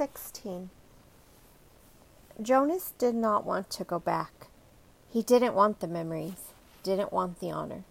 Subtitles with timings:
[0.00, 0.70] 16.
[2.40, 4.46] Jonas did not want to go back.
[5.10, 7.84] He didn't want the memories, didn't want the honor,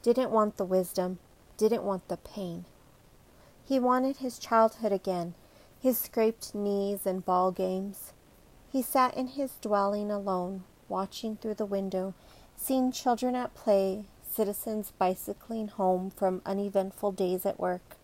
[0.00, 1.18] didn't want the wisdom,
[1.56, 2.66] didn't want the pain.
[3.64, 5.34] He wanted his childhood again,
[5.80, 8.12] his scraped knees and ball games.
[8.70, 12.14] He sat in his dwelling alone, watching through the window,
[12.54, 17.96] seeing children at play, citizens bicycling home from uneventful days at work,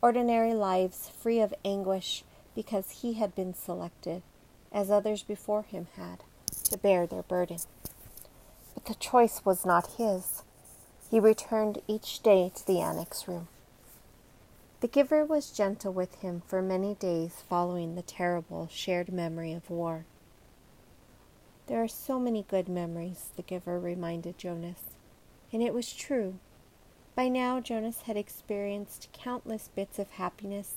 [0.00, 2.22] ordinary lives free of anguish
[2.58, 4.20] because he had been selected,
[4.72, 6.24] as others before him had,
[6.64, 7.58] to bear their burden.
[8.74, 10.42] But the choice was not his.
[11.08, 13.46] He returned each day to the annex room.
[14.80, 19.70] The giver was gentle with him for many days following the terrible shared memory of
[19.70, 20.04] war.
[21.68, 24.96] There are so many good memories, the giver reminded Jonas,
[25.52, 26.40] and it was true.
[27.14, 30.74] By now, Jonas had experienced countless bits of happiness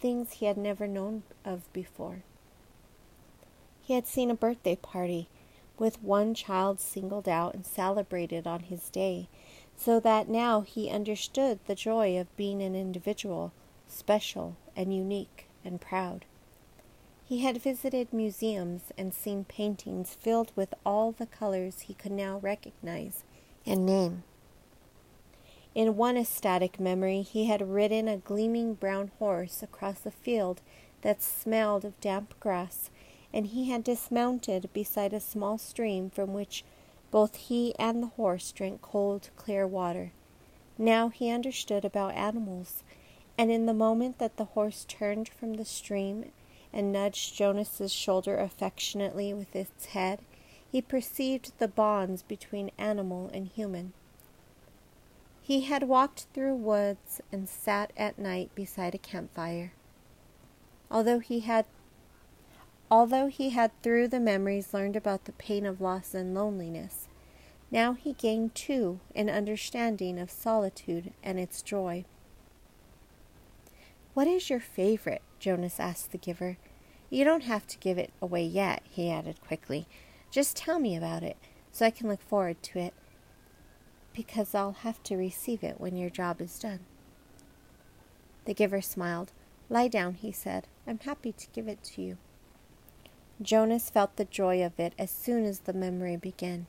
[0.00, 2.22] things he had never known of before.
[3.82, 5.28] He had seen a birthday party
[5.78, 9.28] with one child singled out and celebrated on his day,
[9.76, 13.52] so that now he understood the joy of being an individual,
[13.86, 16.24] special and unique and proud.
[17.24, 22.38] He had visited museums and seen paintings filled with all the colors he could now
[22.38, 23.24] recognize
[23.66, 24.22] and name.
[25.76, 30.62] In one ecstatic memory, he had ridden a gleaming brown horse across a field
[31.02, 32.88] that smelled of damp grass,
[33.30, 36.64] and he had dismounted beside a small stream from which
[37.10, 40.12] both he and the horse drank cold, clear water.
[40.78, 42.82] Now he understood about animals,
[43.36, 46.32] and in the moment that the horse turned from the stream
[46.72, 50.20] and nudged Jonas's shoulder affectionately with its head,
[50.72, 53.92] he perceived the bonds between animal and human.
[55.46, 59.74] He had walked through woods and sat at night beside a campfire.
[60.90, 61.66] Although he had
[62.90, 67.06] although he had through the memories learned about the pain of loss and loneliness,
[67.70, 72.04] now he gained too an understanding of solitude and its joy.
[74.14, 75.22] What is your favorite?
[75.38, 76.58] Jonas asked the giver.
[77.08, 79.86] You don't have to give it away yet, he added quickly.
[80.28, 81.36] Just tell me about it,
[81.70, 82.94] so I can look forward to it
[84.16, 86.80] because I'll have to receive it when your job is done.
[88.46, 89.32] The giver smiled.
[89.68, 90.66] Lie down, he said.
[90.86, 92.16] I'm happy to give it to you.
[93.42, 96.66] Jonas felt the joy of it as soon as the memory began.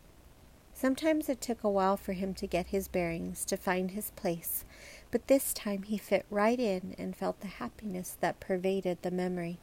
[0.73, 4.65] Sometimes it took a while for him to get his bearings, to find his place,
[5.09, 9.57] but this time he fit right in and felt the happiness that pervaded the memory.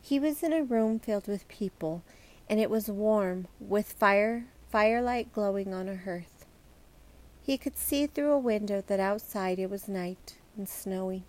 [0.00, 2.02] He was in a room filled with people,
[2.48, 6.37] and it was warm, with fire firelight glowing on a hearth.
[7.48, 11.24] He could see through a window that outside it was night and snowy.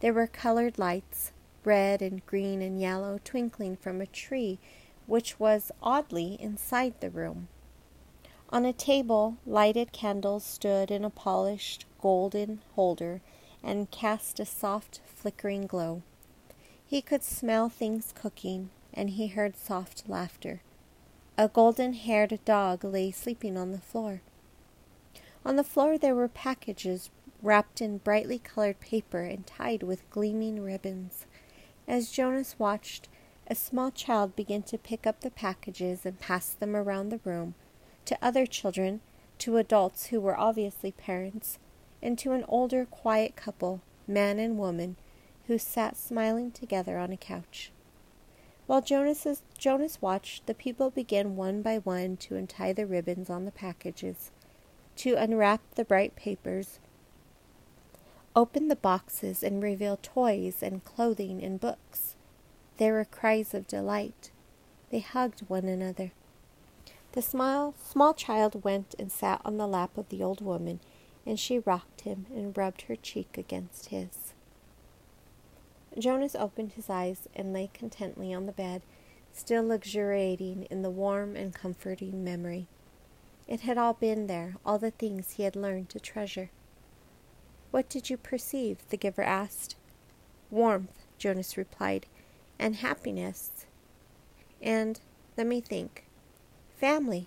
[0.00, 1.30] There were colored lights,
[1.64, 4.58] red and green and yellow, twinkling from a tree
[5.06, 7.46] which was oddly inside the room.
[8.48, 13.20] On a table, lighted candles stood in a polished golden holder
[13.62, 16.02] and cast a soft, flickering glow.
[16.84, 20.62] He could smell things cooking, and he heard soft laughter.
[21.38, 24.22] A golden haired dog lay sleeping on the floor.
[25.44, 27.10] On the floor there were packages
[27.42, 31.26] wrapped in brightly colored paper and tied with gleaming ribbons.
[31.88, 33.08] As Jonas watched,
[33.46, 37.54] a small child began to pick up the packages and pass them around the room
[38.04, 39.00] to other children,
[39.38, 41.58] to adults who were obviously parents,
[42.02, 44.96] and to an older, quiet couple, man and woman,
[45.46, 47.72] who sat smiling together on a couch.
[48.66, 49.42] While Jonas,
[50.00, 54.30] watched, the people began one by one to untie the ribbons on the packages
[55.00, 56.78] to unwrap the bright papers,
[58.36, 62.16] open the boxes, and reveal toys and clothing and books.
[62.76, 64.30] There were cries of delight.
[64.90, 66.12] They hugged one another.
[67.12, 70.80] The small, small child went and sat on the lap of the old woman,
[71.24, 74.34] and she rocked him and rubbed her cheek against his.
[75.98, 78.82] Jonas opened his eyes and lay contently on the bed,
[79.32, 82.66] still luxuriating in the warm and comforting memory.
[83.50, 86.50] It had all been there, all the things he had learned to treasure.
[87.72, 88.78] What did you perceive?
[88.90, 89.74] the giver asked.
[90.52, 92.06] Warmth, Jonas replied,
[92.60, 93.66] and happiness.
[94.62, 95.00] And,
[95.36, 96.06] let me think,
[96.76, 97.26] family.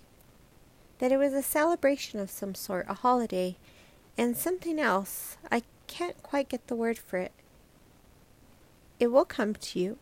[0.98, 3.56] That it was a celebration of some sort, a holiday,
[4.16, 5.36] and something else.
[5.52, 7.32] I can't quite get the word for it.
[8.98, 9.98] It will come to you.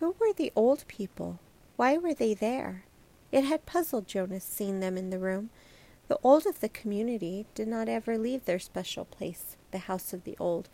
[0.00, 1.38] Who were the old people?
[1.76, 2.84] Why were they there?
[3.32, 5.48] It had puzzled Jonas seeing them in the room.
[6.08, 10.24] The old of the community did not ever leave their special place, the house of
[10.24, 10.68] the old,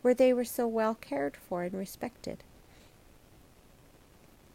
[0.00, 2.42] where they were so well cared for and respected.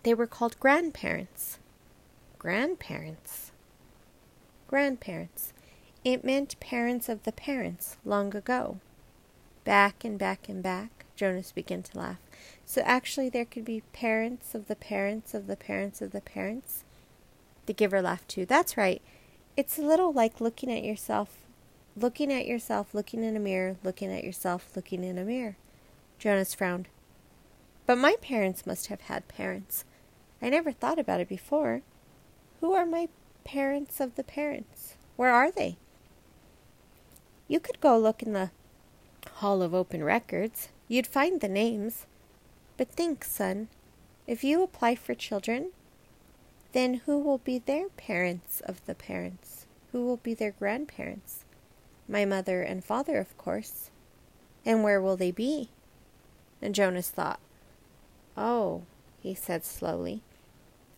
[0.02, 1.60] They were called grandparents.
[2.40, 3.52] Grandparents.
[4.68, 5.54] Grandparents.
[6.04, 8.80] It meant parents of the parents long ago.
[9.64, 12.18] Back and back and back, Jonas began to laugh.
[12.66, 16.84] So actually, there could be parents of the parents of the parents of the parents.
[17.66, 18.46] The giver laughed too.
[18.46, 19.02] That's right.
[19.56, 21.38] It's a little like looking at yourself,
[21.96, 25.56] looking at yourself, looking in a mirror, looking at yourself, looking in a mirror.
[26.20, 26.88] Jonas frowned.
[27.86, 29.86] But my parents must have had parents.
[30.42, 31.82] I never thought about it before.
[32.62, 33.10] Who are my
[33.44, 34.96] parents of the parents?
[35.16, 35.78] Where are they?
[37.48, 38.52] You could go look in the
[39.36, 40.70] Hall of Open Records.
[40.88, 42.06] You'd find the names.
[42.78, 43.68] But think, son,
[44.26, 45.72] if you apply for children,
[46.74, 49.66] then who will be their parents of the parents?
[49.92, 51.46] Who will be their grandparents?
[52.08, 53.90] My mother and father, of course.
[54.66, 55.70] And where will they be?
[56.62, 57.40] And Jonas thought.
[58.36, 58.84] Oh,
[59.22, 60.22] he said slowly.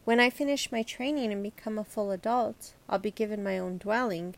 [0.05, 3.77] When I finish my training and become a full adult, I'll be given my own
[3.77, 4.35] dwelling.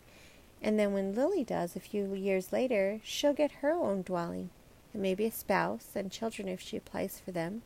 [0.62, 4.50] And then when Lily does, a few years later, she'll get her own dwelling,
[4.94, 7.62] and maybe a spouse and children if she applies for them.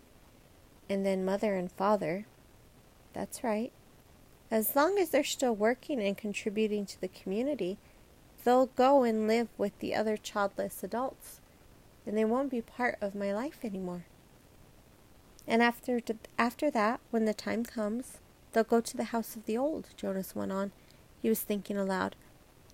[0.89, 2.25] And then mother and father.
[3.13, 3.72] That's right.
[4.50, 7.78] As long as they're still working and contributing to the community,
[8.44, 11.40] they'll go and live with the other childless adults,
[12.06, 14.06] and they won't be part of my life anymore.
[15.48, 16.00] And after
[16.38, 18.19] after that, when the time comes,
[18.52, 20.72] they'll go to the house of the old, Jonas went on.
[21.22, 22.16] He was thinking aloud.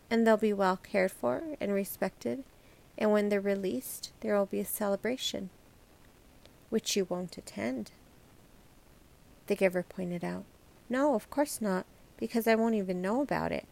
[0.10, 2.44] And they'll be well cared for and respected,
[2.98, 5.50] and when they're released, there will be a celebration,
[6.70, 7.92] which you won't attend.
[9.48, 10.44] The giver pointed out.
[10.90, 11.86] No, of course not,
[12.18, 13.66] because I won't even know about it.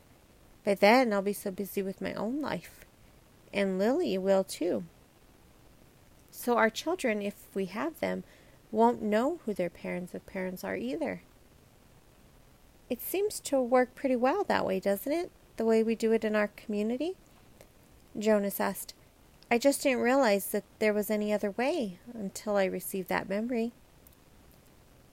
[0.66, 2.86] By then, I'll be so busy with my own life.
[3.54, 4.86] And Lily will too.
[6.32, 8.24] So our children, if we have them,
[8.72, 11.22] won't know who their parents of parents are either.
[12.90, 15.32] It seems to work pretty well that way, doesn't it?
[15.58, 17.16] The way we do it in our community?
[18.18, 18.94] Jonas asked.
[19.50, 23.72] I just didn't realize that there was any other way until I received that memory.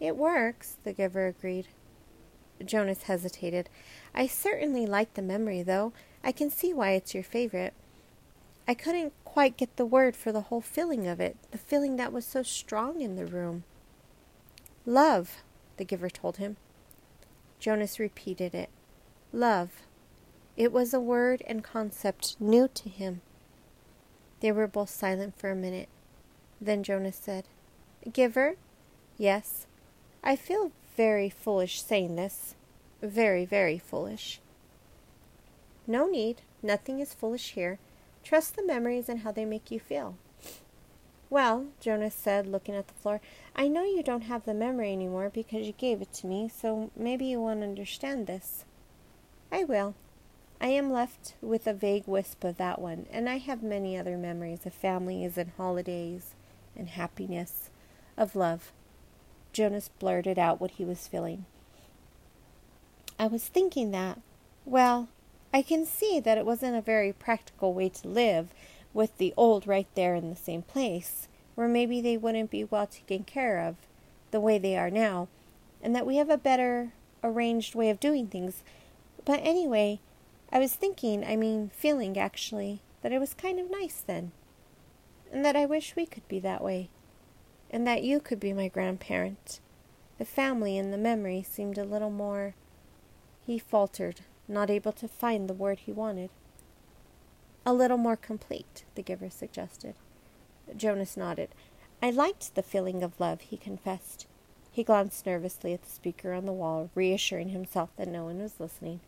[0.02, 1.68] It works, the giver agreed.
[2.64, 3.68] Jonas hesitated.
[4.12, 5.92] I certainly like the memory, though.
[6.24, 7.72] I can see why it's your favorite.
[8.66, 12.12] I couldn't quite get the word for the whole feeling of it, the feeling that
[12.12, 13.62] was so strong in the room.
[14.84, 15.44] Love,
[15.76, 16.56] the giver told him.
[17.60, 18.70] Jonas repeated it.
[19.32, 19.82] Love.
[20.56, 23.20] It was a word and concept new to him.
[24.40, 25.88] They were both silent for a minute.
[26.60, 27.44] Then Jonas said,
[28.12, 28.56] Giver?
[29.16, 29.68] Yes.
[30.22, 32.54] I feel very foolish saying this.
[33.02, 34.40] Very, very foolish.
[35.86, 36.42] No need.
[36.62, 37.78] Nothing is foolish here.
[38.22, 40.16] Trust the memories and how they make you feel.
[41.28, 43.20] Well, Jonas said, looking at the floor,
[43.56, 46.90] I know you don't have the memory anymore because you gave it to me, so
[46.94, 48.64] maybe you won't understand this.
[49.50, 49.94] I will.
[50.60, 54.16] I am left with a vague wisp of that one, and I have many other
[54.16, 56.34] memories of families and holidays
[56.76, 57.70] and happiness,
[58.16, 58.72] of love.
[59.52, 61.44] Jonas blurted out what he was feeling.
[63.18, 64.18] I was thinking that,
[64.64, 65.08] well,
[65.52, 68.48] I can see that it wasn't a very practical way to live,
[68.94, 72.86] with the old right there in the same place, where maybe they wouldn't be well
[72.86, 73.76] taken care of
[74.30, 75.28] the way they are now,
[75.82, 76.92] and that we have a better
[77.22, 78.62] arranged way of doing things.
[79.24, 80.00] But anyway,
[80.50, 84.32] I was thinking, I mean, feeling actually, that it was kind of nice then,
[85.30, 86.88] and that I wish we could be that way
[87.72, 89.60] and that you could be my grandparent.
[90.18, 92.54] The family and the memory seemed a little more.
[93.46, 96.30] He faltered, not able to find the word he wanted.
[97.64, 99.94] A little more complete, the giver suggested.
[100.76, 101.48] Jonas nodded.
[102.02, 104.26] I liked the feeling of love, he confessed.
[104.70, 108.58] He glanced nervously at the speaker on the wall, reassuring himself that no one was
[108.58, 109.00] listening.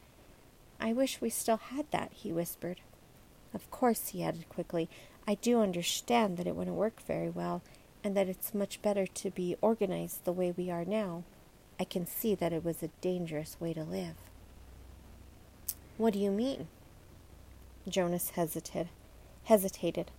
[0.81, 2.81] I wish we still had that, he whispered.
[3.53, 4.89] Of course, he added quickly,
[5.27, 7.63] I do understand that it wouldn't work very well,
[8.05, 11.25] and that it's much better to be organized the way we are now,
[11.81, 14.17] I can see that it was a dangerous way to live.
[15.97, 16.69] What do you mean?
[17.89, 18.91] Jonas hesitated.
[19.45, 20.11] Hesitated.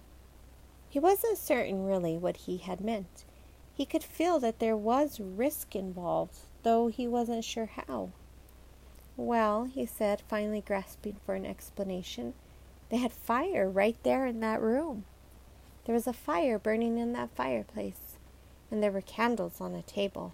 [0.90, 3.24] He wasn't certain really what he had meant.
[3.74, 8.12] He could feel that there was risk involved, though he wasn't sure how.
[9.18, 12.34] Well, he said, finally grasping for an explanation,
[12.90, 15.06] they had fire right there in that room.
[15.86, 18.18] There was a fire burning in that fireplace,
[18.70, 20.34] and there were candles on a table.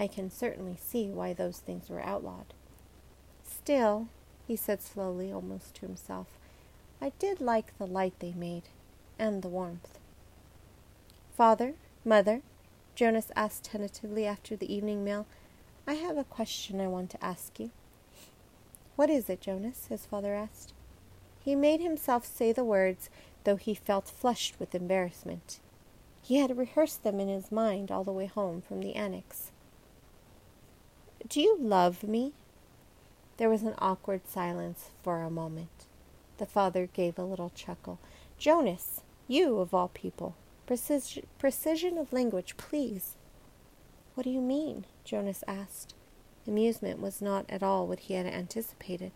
[0.00, 2.54] I can certainly see why those things were outlawed.
[3.44, 4.08] Still,
[4.46, 6.26] he said slowly, almost to himself,
[7.00, 8.64] I did like the light they made,
[9.18, 9.98] and the warmth.
[11.36, 11.74] Father,
[12.04, 12.40] Mother,
[12.94, 15.26] Jonas asked tentatively after the evening meal,
[15.86, 17.70] I have a question I want to ask you.
[18.96, 19.86] What is it, Jonas?
[19.88, 20.72] his father asked.
[21.44, 23.10] He made himself say the words,
[23.46, 25.60] though he felt flushed with embarrassment.
[26.20, 29.52] He had rehearsed them in his mind all the way home from the annex.
[31.28, 32.32] Do you love me?
[33.36, 35.86] There was an awkward silence for a moment.
[36.38, 38.00] The father gave a little chuckle.
[38.36, 40.34] Jonas, you of all people.
[40.66, 43.14] Precision, precision of language, please.
[44.14, 44.86] What do you mean?
[45.04, 45.94] Jonas asked.
[46.48, 49.12] Amusement was not at all what he had anticipated.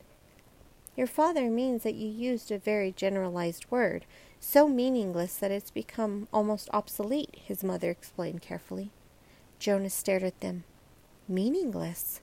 [0.97, 4.07] Your father means that you used a very generalized word,
[4.39, 8.91] so meaningless that it's become almost obsolete, his mother explained carefully.
[9.59, 10.65] Jonas stared at them.
[11.29, 12.21] Meaningless?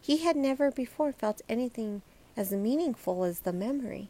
[0.00, 2.02] He had never before felt anything
[2.36, 4.08] as meaningful as the memory.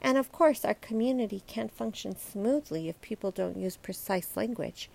[0.00, 4.90] And of course, our community can't function smoothly if people don't use precise language.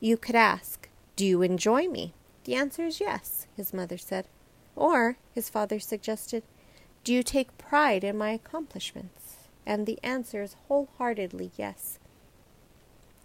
[0.00, 2.14] You could ask, Do you enjoy me?
[2.44, 4.26] The answer is yes, his mother said.
[4.76, 6.42] Or, his father suggested,
[7.04, 9.36] Do you take pride in my accomplishments?
[9.66, 11.98] And the answer is wholeheartedly yes.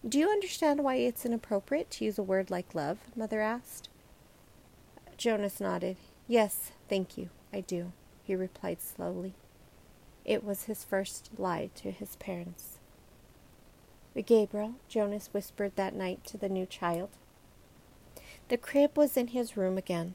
[0.06, 2.98] Do you understand why it's inappropriate to use a word like love?
[3.16, 3.88] Mother asked.
[5.16, 5.96] Jonas nodded.
[6.28, 9.32] Yes, thank you, I do, he replied slowly.
[10.26, 12.78] It was his first lie to his parents.
[14.26, 17.08] Gabriel, Jonas whispered that night to the new child.
[18.48, 20.14] The crib was in his room again.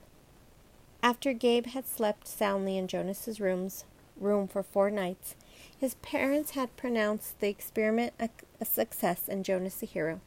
[1.06, 3.86] After Gabe had slept soundly in Jonas's rooms,
[4.18, 5.36] room for four nights,
[5.78, 8.28] his parents had pronounced the experiment a,
[8.60, 10.20] a success and Jonas a hero.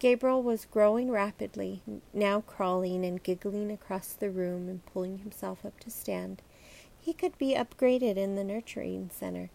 [0.00, 1.80] Gabriel was growing rapidly,
[2.12, 6.42] now crawling and giggling across the room and pulling himself up to stand.
[7.00, 9.48] He could be upgraded in the nurturing center,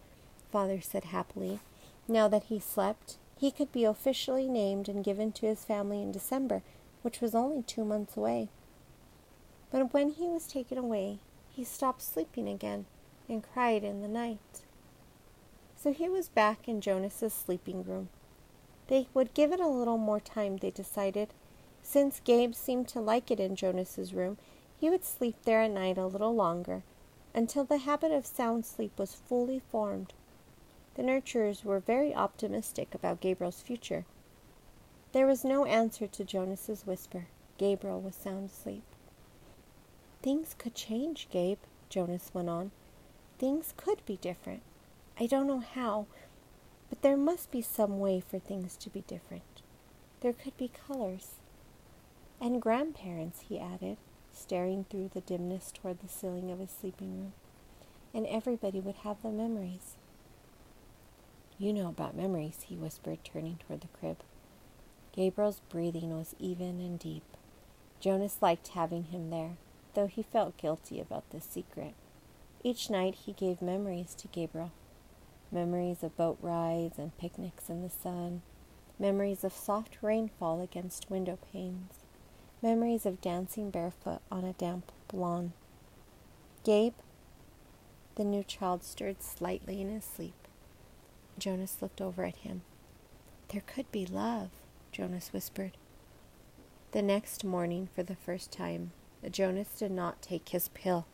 [0.50, 1.60] Father said happily.
[2.08, 6.12] Now that he slept, he could be officially named and given to his family in
[6.12, 6.62] December,
[7.02, 8.48] which was only two months away.
[9.74, 12.86] But when he was taken away, he stopped sleeping again
[13.28, 14.62] and cried in the night.
[15.74, 18.08] So he was back in Jonas's sleeping room.
[18.86, 21.34] They would give it a little more time, they decided.
[21.82, 24.38] Since Gabe seemed to like it in Jonas's room,
[24.78, 26.84] he would sleep there at night a little longer
[27.34, 30.14] until the habit of sound sleep was fully formed.
[30.94, 34.04] The nurturers were very optimistic about Gabriel's future.
[35.10, 37.26] There was no answer to Jonas's whisper.
[37.58, 38.84] Gabriel was sound asleep.
[40.24, 41.58] Things could change, Gabe,
[41.90, 42.70] Jonas went on.
[43.38, 44.62] Things could be different.
[45.20, 46.06] I don't know how,
[46.88, 49.60] but there must be some way for things to be different.
[50.22, 51.32] There could be colors.
[52.40, 53.98] And grandparents, he added
[54.32, 57.32] staring through the dimness toward the ceiling of his sleeping room,
[58.14, 59.96] and everybody would have the memories.
[61.58, 64.20] You know about memories, he whispered, turning toward the crib.
[65.12, 67.24] Gabriel's breathing was even and deep.
[68.00, 69.58] Jonas liked having him there,
[69.94, 71.94] though he felt guilty about this secret.
[72.62, 74.72] Each night he gave memories to Gabriel
[75.54, 78.42] memories of boat rides and picnics in the sun,
[78.98, 82.00] memories of soft rainfall against window panes,
[82.60, 85.52] memories of dancing barefoot on a damp lawn.
[86.64, 86.94] Gabe,
[88.16, 90.34] the new child stirred slightly in his sleep.
[91.38, 92.62] Jonas looked over at him.
[93.48, 94.50] There could be love,
[94.92, 95.76] Jonas whispered.
[96.92, 98.92] The next morning, for the first time,
[99.30, 101.06] Jonas did not take his pill.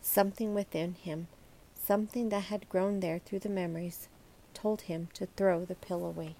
[0.00, 1.28] Something within him,
[1.74, 4.08] something that had grown there through the memories,
[4.52, 6.36] told him to throw the pill away.